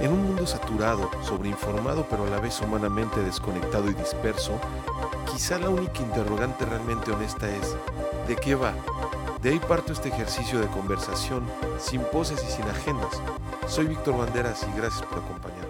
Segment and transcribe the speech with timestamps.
[0.00, 4.52] En un mundo saturado, sobreinformado pero a la vez humanamente desconectado y disperso,
[5.32, 7.74] quizá la única interrogante realmente honesta es,
[8.28, 8.74] ¿de qué va?
[9.40, 11.44] De ahí parto este ejercicio de conversación,
[11.78, 13.22] sin poses y sin agendas.
[13.68, 15.65] Soy Víctor Banderas y gracias por acompañarme.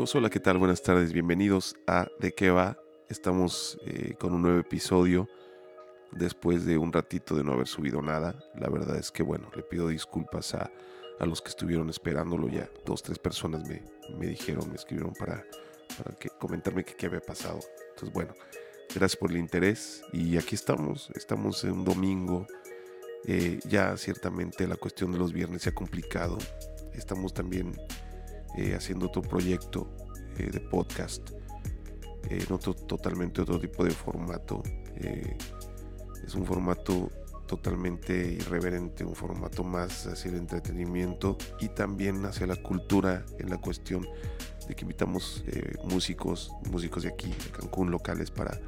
[0.00, 0.56] Hola, ¿qué tal?
[0.56, 2.78] Buenas tardes, bienvenidos a De qué va.
[3.10, 5.28] Estamos eh, con un nuevo episodio
[6.10, 8.34] después de un ratito de no haber subido nada.
[8.54, 10.70] La verdad es que, bueno, le pido disculpas a,
[11.20, 12.70] los que estuvieron esperándolo ya.
[12.86, 15.44] Dos, tres personas me, dijeron, me escribieron para,
[15.98, 17.60] para que, comentarme qué había pasado.
[17.90, 18.32] Entonces, bueno,
[18.94, 21.10] gracias por el interés y aquí estamos.
[21.14, 22.46] Estamos en un domingo.
[23.26, 26.38] Eh, ya ciertamente la cuestión de los viernes se ha complicado.
[26.94, 27.74] Estamos también
[28.56, 29.88] eh, haciendo otro proyecto
[30.36, 31.30] eh, de podcast
[32.28, 34.62] eh, en otro totalmente otro tipo de formato.
[34.96, 37.10] es un formato
[37.46, 43.56] totalmente irreverente, un formato más hacia el entretenimiento y también hacia la cultura en la
[43.56, 44.06] cuestión
[44.68, 45.44] de que invitamos
[45.84, 48.60] músicos, músicos de aquí, de Cancún, locales, para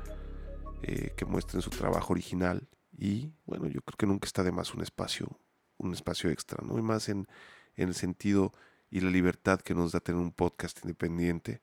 [0.80, 2.68] que muestren su trabajo original.
[2.96, 5.28] Y bueno, yo creo que nunca está de más un espacio,
[5.76, 6.78] un espacio extra, ¿no?
[6.78, 7.28] Y más en,
[7.76, 8.52] en el sentido
[8.92, 11.62] y la libertad que nos da tener un podcast independiente.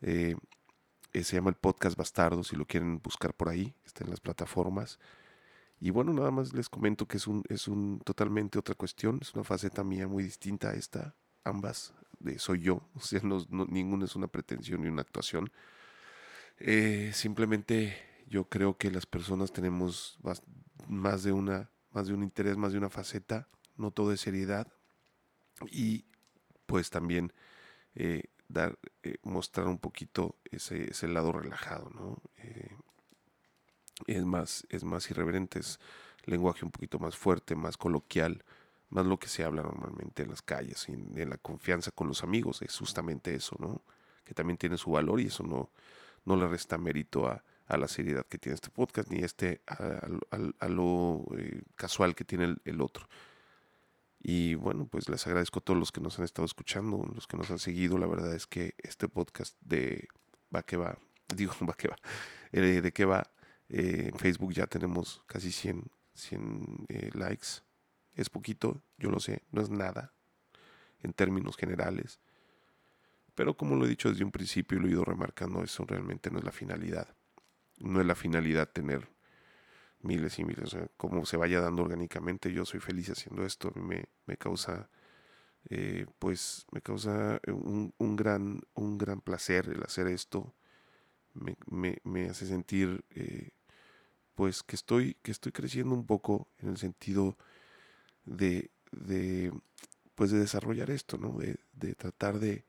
[0.00, 0.36] Eh,
[1.12, 4.20] eh, se llama el podcast Bastardo, si lo quieren buscar por ahí, está en las
[4.20, 5.00] plataformas.
[5.80, 9.34] Y bueno, nada más les comento que es un, es un totalmente otra cuestión, es
[9.34, 14.04] una faceta mía muy distinta a esta, ambas, de soy yo, o sea, no, ninguna
[14.04, 15.50] es una pretensión ni una actuación.
[16.58, 17.96] Eh, simplemente
[18.28, 20.16] yo creo que las personas tenemos
[20.86, 24.72] más, de una, más de un interés, más de una faceta, no todo es seriedad.
[25.68, 26.06] Y
[26.66, 27.32] pues también
[27.94, 32.18] eh, dar, eh, mostrar un poquito ese, ese lado relajado, ¿no?
[32.38, 32.76] Eh,
[34.06, 35.78] es más, es más irreverente, es
[36.24, 38.44] lenguaje un poquito más fuerte, más coloquial,
[38.90, 42.22] más lo que se habla normalmente en las calles, y en la confianza con los
[42.22, 43.82] amigos, es justamente eso, ¿no?
[44.24, 45.70] Que también tiene su valor y eso no,
[46.24, 51.24] no le resta mérito a, la seriedad que tiene este podcast, ni este a, lo
[51.74, 53.08] casual que tiene el otro.
[54.24, 57.36] Y bueno, pues les agradezco a todos los que nos han estado escuchando, los que
[57.36, 57.98] nos han seguido.
[57.98, 60.06] La verdad es que este podcast de
[60.54, 60.96] Va que va,
[61.34, 61.96] digo, va que va,
[62.52, 63.30] eh, de qué va,
[63.68, 67.62] eh, en Facebook ya tenemos casi 100, 100 eh, likes.
[68.14, 70.12] Es poquito, yo lo sé, no es nada
[71.02, 72.20] en términos generales.
[73.34, 76.30] Pero como lo he dicho desde un principio y lo he ido remarcando, eso realmente
[76.30, 77.08] no es la finalidad.
[77.78, 79.08] No es la finalidad tener
[80.02, 84.36] miles y miles, como se vaya dando orgánicamente, yo soy feliz haciendo esto, me, me
[84.36, 84.90] causa,
[85.70, 90.54] eh, pues, me causa un, un, gran, un gran placer el hacer esto,
[91.34, 93.50] me, me, me hace sentir, eh,
[94.34, 97.36] pues, que estoy, que estoy creciendo un poco en el sentido
[98.24, 99.52] de, de
[100.14, 101.38] pues, de desarrollar esto, ¿no?
[101.38, 102.64] De, de tratar de,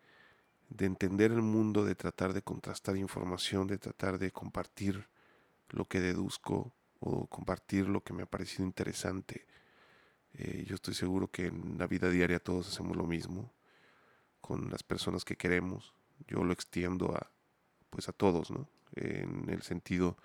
[0.69, 5.07] de entender el mundo, de tratar de contrastar información, de tratar de compartir
[5.69, 6.73] lo que deduzco
[7.05, 9.45] o compartir lo que me ha parecido interesante.
[10.33, 13.53] Eh, yo estoy seguro que en la vida diaria todos hacemos lo mismo
[14.39, 15.93] con las personas que queremos.
[16.27, 17.29] Yo lo extiendo a
[17.89, 18.67] pues a todos, ¿no?
[18.95, 20.17] En el sentido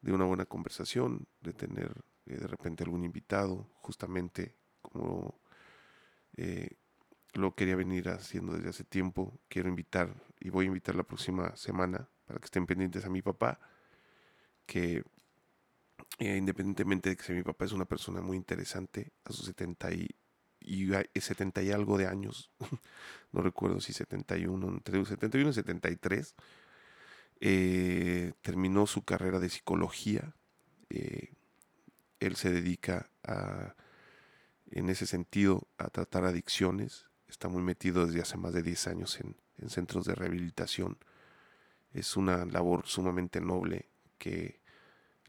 [0.00, 1.92] de una buena conversación, de tener
[2.26, 5.38] eh, de repente algún invitado, justamente como
[6.36, 6.78] eh,
[7.34, 9.38] lo quería venir haciendo desde hace tiempo.
[9.48, 13.22] Quiero invitar y voy a invitar la próxima semana para que estén pendientes a mi
[13.22, 13.60] papá,
[14.66, 15.04] que
[16.20, 20.08] eh, independientemente de que mi papá es una persona muy interesante, a sus 70 y,
[20.60, 22.50] y 70 y algo de años,
[23.32, 26.34] no recuerdo si 71, entre 71 y 73,
[27.40, 30.34] eh, terminó su carrera de psicología.
[30.90, 31.32] Eh,
[32.18, 33.74] él se dedica a,
[34.70, 37.06] en ese sentido a tratar adicciones.
[37.28, 39.18] Está muy metido desde hace más de 10 años
[39.56, 40.98] en centros de rehabilitación.
[41.94, 44.59] Es una labor sumamente noble que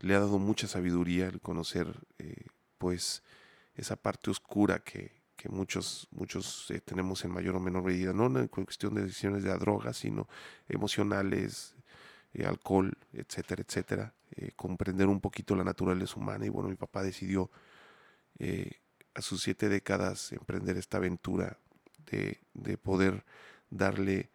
[0.01, 1.87] le ha dado mucha sabiduría el conocer
[2.17, 2.45] eh,
[2.77, 3.23] pues
[3.75, 8.47] esa parte oscura que, muchos, muchos eh, tenemos en mayor o menor medida, no en
[8.47, 10.27] cuestión de decisiones de la droga, sino
[10.67, 11.75] emocionales,
[12.33, 14.13] eh, alcohol, etcétera, etcétera,
[14.55, 16.45] comprender un poquito la naturaleza humana.
[16.45, 17.51] Y bueno, mi papá decidió
[19.13, 21.57] a sus siete décadas emprender esta aventura
[22.09, 23.25] de, de poder
[23.69, 24.29] darle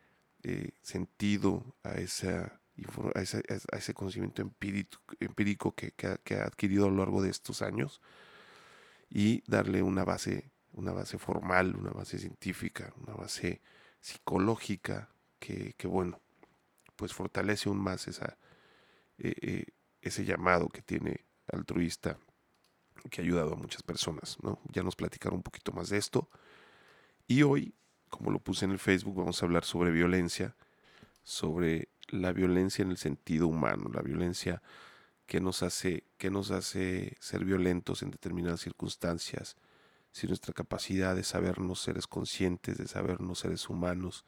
[0.82, 2.60] sentido a esa
[3.14, 8.00] a ese, conocimiento empírico, que, ha, adquirido a lo largo de estos años
[9.08, 13.62] y darle una base, una base formal, una base científica, una base
[14.00, 16.20] psicológica que, bueno,
[16.96, 18.36] pues fortalece aún más esa,
[19.18, 22.18] ese llamado que tiene altruista
[23.10, 24.36] que ha ayudado a muchas personas.
[24.42, 24.60] ¿no?
[24.72, 26.28] Ya nos platicaron un poquito más de esto.
[27.26, 27.74] Y hoy,
[28.08, 30.56] como lo puse en el Facebook, vamos a hablar sobre violencia,
[31.22, 34.62] sobre la violencia en el sentido humano, la violencia
[35.26, 39.56] que nos hace, que nos hace ser violentos en determinadas circunstancias,
[40.12, 44.24] si nuestra capacidad de sabernos seres conscientes, de sabernos seres humanos,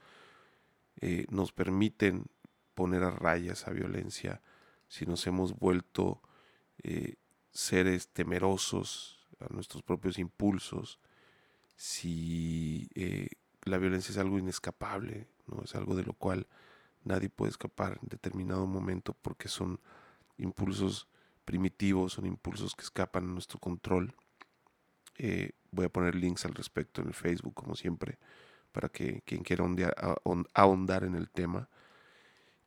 [1.00, 2.26] eh, nos permiten
[2.74, 4.42] poner a raya esa violencia,
[4.88, 6.20] si nos hemos vuelto
[6.82, 7.16] eh,
[7.52, 10.98] seres temerosos a nuestros propios impulsos,
[11.76, 13.28] si eh,
[13.62, 16.48] la violencia es algo inescapable, no es algo de lo cual
[17.04, 19.80] nadie puede escapar en determinado momento porque son
[20.36, 21.08] impulsos
[21.44, 24.14] primitivos, son impulsos que escapan a nuestro control.
[25.16, 28.18] Eh, voy a poner links al respecto en el Facebook, como siempre,
[28.72, 29.64] para que quien quiera
[30.54, 31.68] ahondar en el tema.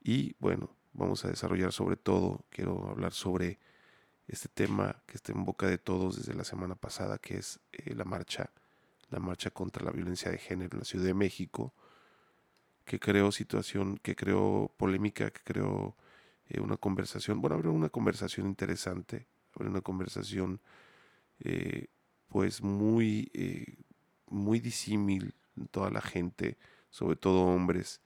[0.04, 3.60] Y bueno, vamos a desarrollar sobre todo, quiero hablar sobre
[4.28, 7.94] este tema que está en boca de todos desde la semana pasada, que es eh,
[7.94, 8.50] la marcha,
[9.10, 11.74] la marcha contra la violencia de género en la Ciudad de México,
[12.92, 15.96] que creó situación, que creó polémica, que creó
[16.50, 20.60] eh, una conversación, bueno, abrió una conversación interesante, abrió una conversación
[21.40, 21.88] eh,
[22.28, 23.32] pues muy,
[24.28, 26.58] muy disímil en toda la gente,
[26.90, 28.02] sobre todo hombres,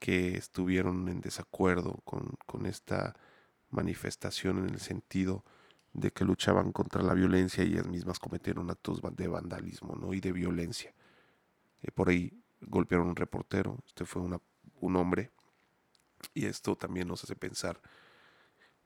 [0.00, 3.14] que estuvieron en desacuerdo con, esta
[3.70, 5.44] manifestación en el sentido
[5.92, 10.12] de que luchaban contra la violencia y ellas mismas cometieron actos de vandalismo ¿no?
[10.12, 10.92] y de violencia.
[11.82, 15.30] Eh, por ahí golpearon un reportero, este fue un hombre,
[16.32, 17.80] y esto también nos hace pensar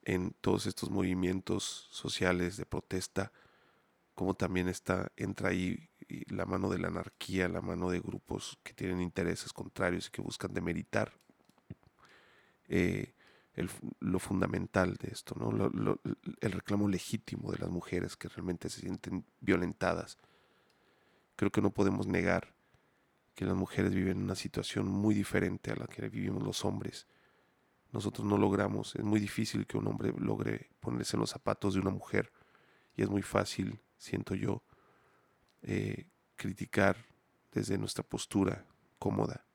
[0.02, 3.32] en todos estos movimientos sociales de protesta,
[4.14, 5.90] como también está, entra ahí
[6.28, 10.22] la mano de la anarquía, la mano de grupos que tienen intereses contrarios y que
[10.22, 11.12] buscan demeritar
[12.68, 13.14] eh,
[14.00, 15.98] lo fundamental de esto, ¿no?
[16.40, 20.16] el reclamo legítimo de las mujeres que realmente se sienten violentadas.
[21.36, 22.54] Creo que no podemos negar
[23.38, 27.06] que las mujeres viven una situación muy diferente a la que vivimos los hombres.
[27.92, 31.80] Nosotros no logramos, es muy difícil que un hombre logre ponerse en los zapatos de
[31.80, 32.32] una mujer
[32.96, 34.64] y es muy fácil, siento yo,
[35.62, 36.96] eh, criticar
[37.52, 38.66] desde nuestra postura
[38.98, 39.46] cómoda.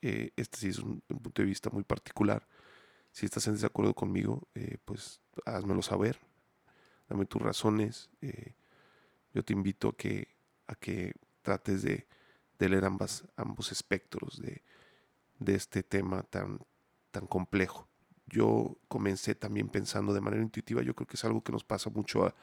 [0.00, 2.46] Eh, este sí es un punto de vista muy particular
[3.10, 6.20] si estás en desacuerdo conmigo, eh, pues házmelo saber.
[7.08, 8.08] Dame tus razones.
[9.34, 10.28] Yo te invito a que,
[10.68, 12.06] a que trates de,
[12.66, 14.62] leer ambas, ambos espectros de,
[15.46, 16.60] este tema tan,
[17.10, 17.88] tan complejo.
[18.26, 21.90] Yo comencé también pensando de manera intuitiva, yo creo que es algo que nos pasa
[21.90, 22.34] mucho a,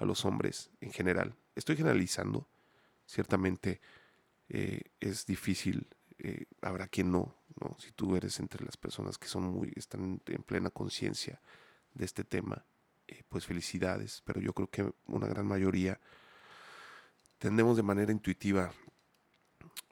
[0.00, 1.36] los hombres en general.
[1.54, 2.48] Estoy generalizando,
[3.06, 3.80] ciertamente
[4.48, 5.86] eh, es difícil,
[6.60, 7.36] habrá quien no,
[7.78, 11.40] si tú eres entre las personas que son muy, están en plena conciencia
[11.94, 12.64] de este tema,
[13.08, 16.00] eh, pues felicidades, pero yo creo que una gran mayoría
[17.38, 18.72] tendemos de manera intuitiva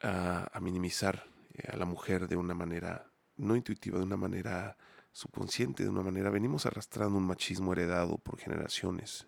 [0.02, 1.24] a, minimizar
[1.54, 4.76] eh, a la mujer de una manera no intuitiva, de una manera
[5.12, 9.26] subconsciente, de una manera, venimos arrastrando un machismo heredado por generaciones.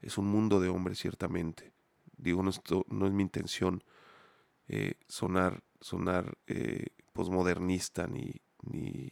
[0.00, 1.72] Es un mundo de hombres, ciertamente.
[2.16, 2.50] Digo, no,
[2.88, 3.84] no es mi intención
[4.68, 6.36] eh, sonar, sonar
[7.12, 9.08] posmodernista ni, ni,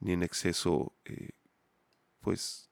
[0.00, 1.30] ni, en exceso, eh,
[2.20, 2.70] pues,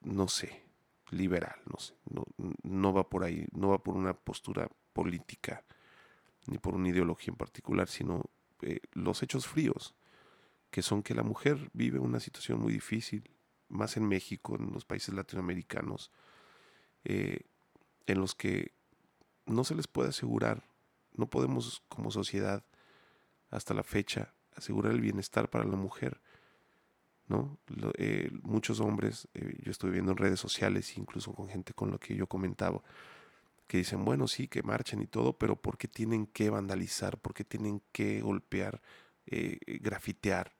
[0.00, 0.62] no sé,
[1.10, 2.24] liberal, no sé, no,
[2.62, 5.64] no va por ahí, no va por una postura política
[6.48, 8.24] ni por una ideología en particular, sino
[8.62, 9.94] eh, los hechos fríos,
[10.70, 13.30] que son que la mujer vive una situación muy difícil,
[13.68, 16.10] más en México, en los países latinoamericanos,
[17.04, 17.40] eh,
[18.06, 18.72] en los que
[19.46, 20.64] no se les puede asegurar,
[21.12, 22.64] no podemos como sociedad
[23.50, 26.20] hasta la fecha asegurar el bienestar para la mujer.
[27.28, 27.58] ¿no?
[27.98, 32.14] Eh, muchos hombres, yo estoy viendo en redes sociales, incluso con gente con lo que
[32.14, 32.82] yo comentaba,
[33.66, 37.18] que dicen, bueno, sí, que marchen y todo, pero ¿por qué tienen que vandalizar?
[37.18, 38.80] ¿Por qué tienen que golpear,
[39.26, 40.54] eh, grafitear?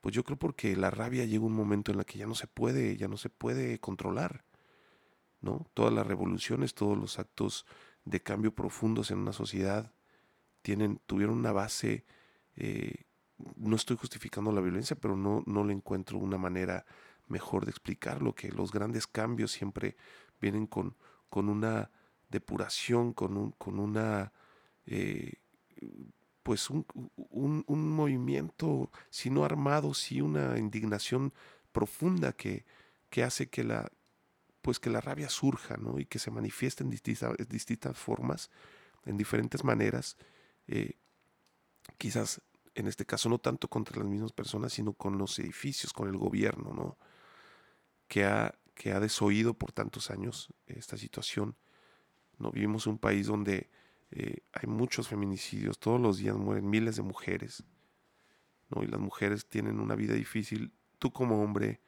[0.00, 2.46] Pues yo creo porque la rabia llega un momento en la que ya no se
[2.46, 4.44] puede, ya no se puede controlar,
[5.40, 5.70] ¿no?
[5.74, 7.66] Todas las revoluciones, todos los actos
[8.04, 9.92] de cambio profundos en una sociedad
[10.62, 12.06] tienen, tuvieron una base,
[12.56, 13.04] eh,
[13.56, 16.86] no estoy justificando la violencia, pero no, no le encuentro una manera
[17.28, 19.96] mejor de explicarlo, que los grandes cambios siempre
[20.40, 20.96] vienen con,
[21.28, 21.90] con una
[22.30, 24.32] depuración, con, un, con una,
[24.86, 25.34] eh,
[26.42, 31.32] pues un, un, un, movimiento, si no armado, sí una indignación
[31.72, 32.64] profunda que,
[33.10, 33.90] que hace que la,
[34.62, 35.98] pues que la rabia surja, ¿no?
[35.98, 38.50] Y que se manifieste en distintas, distintas formas,
[39.04, 40.16] en diferentes maneras,
[40.66, 40.98] eh,
[41.98, 42.40] quizás
[42.74, 46.16] en este caso no tanto contra las mismas personas, sino con los edificios, con el
[46.16, 46.98] gobierno, ¿no?
[48.06, 51.56] Que ha, que ha desoído por tantos años esta situación.
[52.40, 52.50] ¿No?
[52.50, 53.70] Vivimos un país donde
[54.10, 57.62] eh, hay muchos feminicidios, todos los días mueren miles de mujeres,
[58.70, 58.82] ¿no?
[58.82, 60.72] Y las mujeres tienen una vida difícil.
[60.98, 61.80] Tú como hombre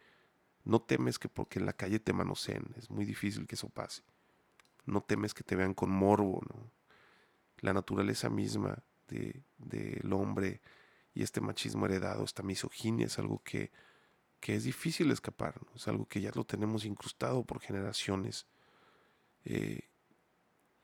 [0.65, 4.03] no temes que porque en la calle te manoseen, es muy difícil que eso pase.
[4.85, 6.71] No temes que te vean con morbo, ¿no?
[7.61, 10.61] La naturaleza misma del de, hombre
[11.15, 13.71] y este machismo heredado, esta misoginia, es algo que,
[14.41, 18.47] que es difícil escapar, es algo que ya lo tenemos incrustado por generaciones.
[19.45, 19.92] Eh,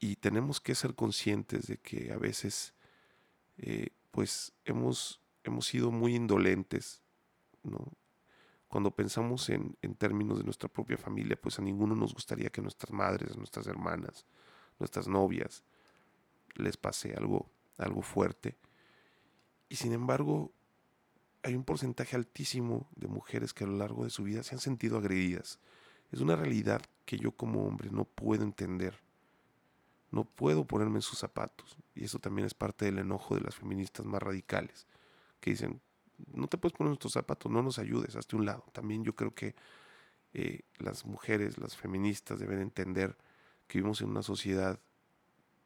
[0.00, 2.74] y tenemos que ser conscientes de que a veces
[3.56, 7.02] eh, pues hemos, hemos sido muy indolentes,
[7.62, 7.92] ¿no?
[8.68, 12.60] Cuando pensamos en, en, términos de nuestra propia familia, pues a ninguno nos gustaría que
[12.60, 14.26] nuestras madres, nuestras hermanas,
[14.78, 15.64] nuestras novias
[16.54, 18.58] les pase algo, algo fuerte.
[19.70, 20.52] Y sin embargo,
[21.42, 24.60] hay un porcentaje altísimo de mujeres que a lo largo de su vida se han
[24.60, 25.60] sentido agredidas.
[26.10, 28.94] Es una realidad que yo como hombre no puedo entender.
[30.10, 31.76] No puedo ponerme en sus zapatos.
[31.94, 34.86] Y eso también es parte del enojo de las feministas más radicales,
[35.40, 35.80] que dicen,
[36.32, 38.64] no te puedes poner en nuestros zapatos, no nos ayudes, hazte un lado.
[38.72, 39.54] También yo creo que
[40.32, 43.16] eh, las mujeres, las feministas deben entender
[43.66, 44.80] que vivimos en una sociedad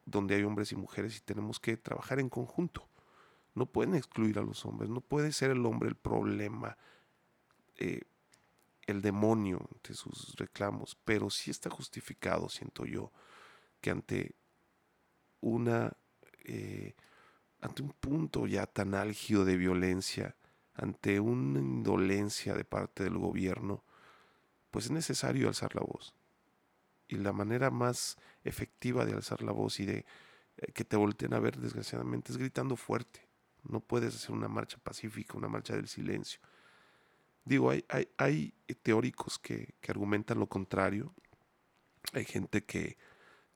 [0.05, 2.87] donde hay hombres y mujeres y tenemos que trabajar en conjunto.
[3.55, 6.77] No pueden excluir a los hombres, no puede ser el hombre el problema,
[7.77, 8.01] eh,
[8.85, 13.11] el demonio de sus reclamos, pero sí está justificado, siento yo,
[13.91, 14.35] ante
[15.41, 15.93] una
[16.45, 16.95] eh,
[17.63, 20.35] ante un punto ya tan álgido de violencia,
[20.73, 23.83] ante una indolencia de parte del gobierno,
[24.69, 26.13] pues es necesario alzar la voz.
[27.07, 30.05] Y la manera más efectiva de alzar la voz y de
[30.57, 33.21] eh, que te volteen a ver, desgraciadamente, es gritando fuerte.
[33.63, 36.41] No puedes hacer una marcha pacífica, una marcha del silencio.
[37.45, 41.13] Digo, hay, hay, hay teóricos que, que argumentan lo contrario.
[42.11, 42.97] Hay gente que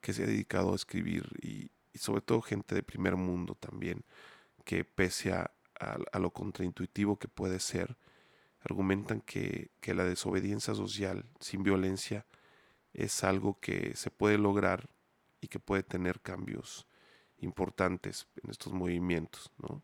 [0.00, 4.04] que se ha dedicado a escribir y, sobre todo gente de primer mundo también,
[4.64, 5.50] que pese a,
[6.18, 7.96] lo contraintuitivo que puede ser,
[8.60, 12.24] argumentan que, la desobediencia social sin violencia
[12.92, 14.88] es algo que se puede lograr
[15.40, 16.86] y que puede tener cambios
[17.38, 19.82] importantes en estos movimientos, ¿no?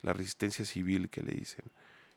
[0.00, 1.64] La resistencia civil que le dicen.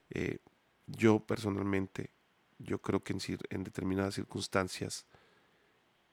[0.09, 0.39] Eh,
[0.87, 2.11] yo personalmente,
[2.57, 5.05] yo creo que en, en determinadas circunstancias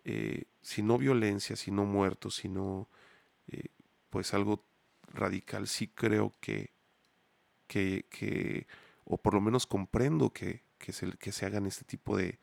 [0.05, 2.89] eh, si no violencia, si no muertos, sino
[3.47, 3.69] eh,
[4.11, 4.65] pues algo
[5.13, 6.73] radical, sí creo que,
[7.67, 8.67] que,
[9.05, 12.39] o por lo menos comprendo que, que, se, que se hagan este tipo de,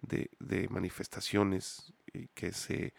[0.00, 2.94] de, manifestaciones, y que se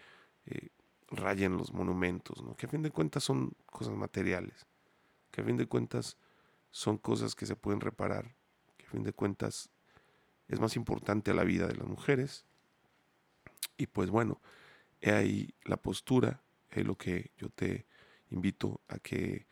[0.45, 0.69] eh,
[1.09, 2.55] rayen los monumentos, ¿no?
[2.55, 4.65] que a fin de cuentas son cosas materiales,
[5.31, 6.17] que a fin de cuentas
[6.71, 8.35] son cosas que se pueden reparar,
[8.77, 9.69] que a fin de cuentas
[10.47, 12.45] es más importante la vida de las mujeres
[13.77, 14.41] y pues bueno,
[15.01, 17.85] he ahí la postura, es lo que yo te
[18.29, 19.47] invito a que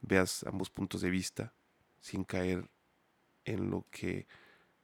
[0.00, 1.54] veas ambos puntos de vista
[2.00, 2.70] sin caer
[3.44, 4.26] en lo que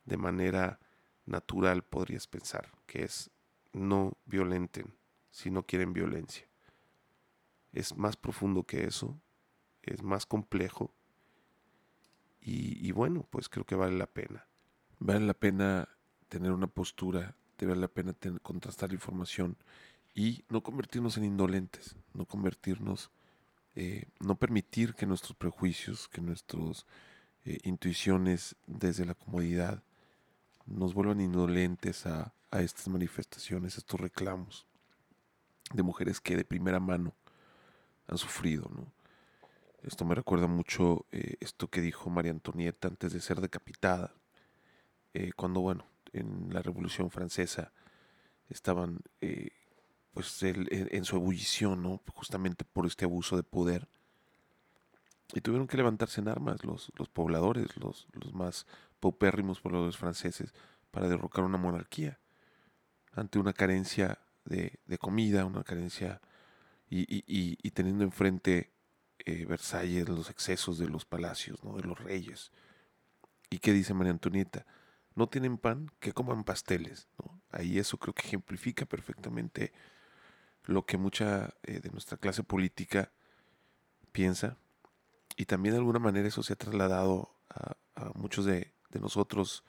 [0.05, 0.81] de manera
[1.25, 3.31] natural podrías pensar, que es
[3.73, 4.95] no violenten
[5.31, 6.49] si no quieren violencia.
[7.73, 9.21] Es más profundo que eso,
[9.83, 10.95] es más complejo
[12.41, 14.47] y, y bueno, pues creo que vale la pena.
[14.99, 15.89] Vale la pena
[16.29, 19.57] tener una postura vale la pena contrastar la información
[20.17, 23.11] y no convertirnos en indolentes, no convertirnos,
[23.75, 26.87] eh, no permitir que nuestros prejuicios, que nuestras
[27.45, 29.83] eh, intuiciones desde la comodidad
[30.65, 34.67] nos vuelvan indolentes a, estas manifestaciones, estos reclamos
[35.75, 37.13] de mujeres que de primera mano
[38.07, 38.71] han sufrido.
[39.83, 44.15] Esto me recuerda mucho eh, esto que dijo María Antonieta antes de ser decapitada,
[45.37, 45.87] cuando, bueno,
[46.21, 47.73] en la Revolución Francesa
[48.49, 49.51] estaban eh,
[50.13, 52.01] pues en, su ebullición, ¿no?
[52.15, 53.89] justamente por este abuso de poder.
[55.35, 58.67] Y tuvieron que levantarse en armas los, los pobladores, los, los más
[59.01, 60.55] paupérrimos pobladores franceses,
[60.91, 62.19] para derrocar una monarquía
[63.13, 66.21] ante una carencia de, de comida, una carencia
[66.89, 68.73] y, y, y, teniendo enfrente
[69.19, 71.77] eh, Versalles los excesos de los palacios, ¿no?
[71.77, 72.53] de los reyes.
[73.51, 74.65] ¿Y qué dice María Antonieta?
[75.17, 77.09] No tienen pan, que coman pasteles.
[77.51, 79.73] Ahí eso creo que ejemplifica perfectamente
[80.65, 83.11] lo que mucha eh, de nuestra clase política
[84.13, 84.59] piensa.
[85.37, 87.77] Y también de alguna manera eso se ha trasladado a,
[88.15, 89.65] muchos de, nosotros,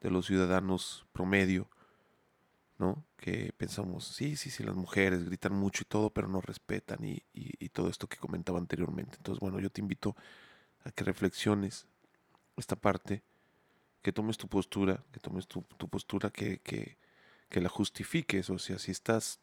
[0.00, 1.68] de los ciudadanos promedio,
[2.78, 3.04] ¿no?
[3.16, 7.22] Que pensamos, sí, sí, sí, las mujeres gritan mucho y todo, pero no respetan y,
[7.32, 9.16] y todo esto que comentaba anteriormente.
[9.16, 10.14] Entonces, bueno, yo te invito
[10.84, 11.88] a que reflexiones
[12.56, 13.24] esta parte,
[14.04, 16.98] que tomes tu postura, que tomes tu, postura, que, que,
[17.48, 19.40] que la justifiques, o sea, si estás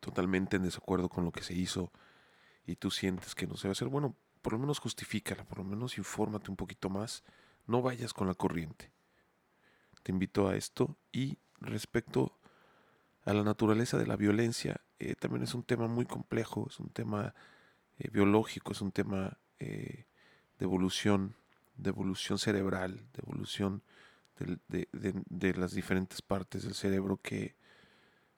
[0.00, 1.92] totalmente en desacuerdo con lo que se hizo
[2.66, 5.58] y tú sientes que no se va a hacer, bueno, por lo menos justifícala, por
[5.58, 7.22] lo menos infórmate un poquito más,
[7.68, 8.90] no vayas con la corriente.
[10.02, 12.40] Te invito a esto y respecto
[13.24, 16.90] a la naturaleza de la violencia, eh, también es un tema muy complejo, es un
[16.90, 17.36] tema
[18.00, 20.06] eh, biológico, es un tema eh,
[20.58, 21.36] de evolución,
[21.82, 23.82] de evolución cerebral, de evolución
[24.68, 27.56] de, las diferentes partes del cerebro que,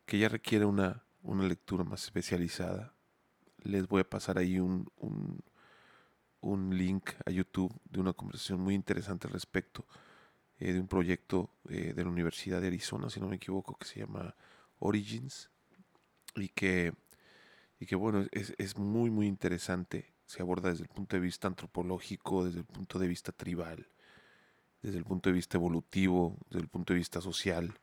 [0.05, 2.95] que ya requiere una, una lectura más especializada.
[3.63, 4.91] Les voy a pasar ahí un,
[6.41, 9.87] un, link a YouTube de una conversación muy interesante al respecto
[10.59, 14.35] de un proyecto de la Universidad de Arizona, si no me equivoco, que se llama
[14.79, 15.51] Origins
[16.37, 16.93] y que,
[17.81, 20.12] y que bueno, es, es muy, muy interesante.
[20.33, 23.87] Se aborda desde el punto de vista antropológico, desde el punto de vista tribal,
[24.81, 27.79] desde el punto de vista evolutivo, desde el punto de vista social.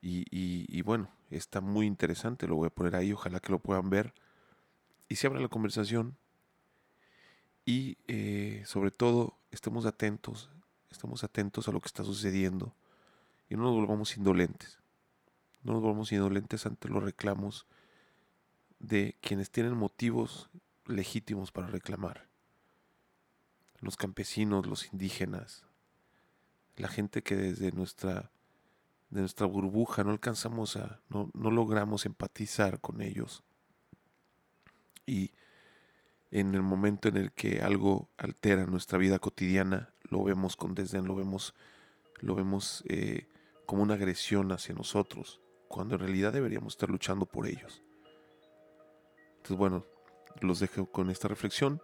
[0.00, 4.12] Y, bueno, está muy interesante, lo voy a poner ahí, ojalá que lo puedan ver.
[5.08, 6.16] Y se abra la conversación.
[7.64, 10.50] Y eh, sobre todo, estemos atentos,
[10.90, 12.74] estemos atentos a lo que está sucediendo
[13.48, 14.80] y no nos volvamos indolentes.
[15.62, 17.68] No nos volvamos indolentes ante los reclamos
[18.80, 20.50] de quienes tienen motivos
[20.92, 22.28] legítimos para reclamar.
[23.80, 25.64] Los campesinos, los indígenas,
[26.76, 28.30] la gente que desde nuestra,
[29.10, 33.42] de nuestra burbuja no alcanzamos a, no, no logramos empatizar con ellos.
[35.04, 35.32] Y
[36.30, 41.06] en el momento en el que algo altera nuestra vida cotidiana, lo vemos con desdén,
[41.06, 41.54] lo vemos,
[42.20, 43.28] lo vemos eh,
[43.66, 47.82] como una agresión hacia nosotros cuando en realidad deberíamos estar luchando por ellos.
[49.36, 49.86] Entonces bueno,
[50.40, 51.82] los dejo con esta reflexión.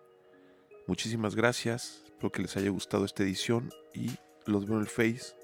[0.86, 4.10] Muchísimas gracias, espero que les haya gustado esta edición y
[4.46, 5.34] los veo en el Face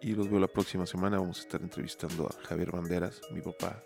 [0.00, 1.18] y los veo la próxima semana.
[1.18, 3.82] Vamos a estar entrevistando a Javier Banderas, mi papá.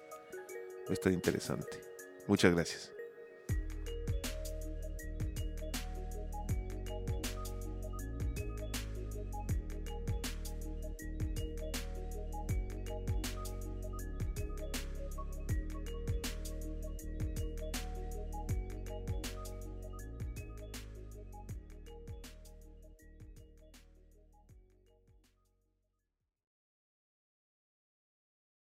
[0.87, 1.81] Va a estar interesante.
[2.29, 2.94] Muchas gracias.